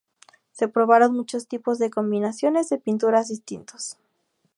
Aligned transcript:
Se 0.51 0.67
probaron 0.67 1.13
muchos 1.13 1.47
tipos 1.47 1.77
de 1.77 1.91
combinaciones 1.91 2.69
de 2.69 2.79
pintura 2.79 3.21
distintos. 3.23 3.97